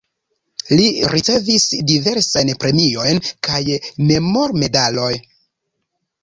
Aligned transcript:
Li 0.77 0.85
ricevis 1.15 1.65
diversajn 1.91 2.51
premiojn 2.63 3.21
kaj 3.49 3.61
memormedalojn. 4.09 5.23